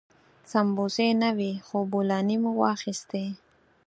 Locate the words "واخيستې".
2.61-3.25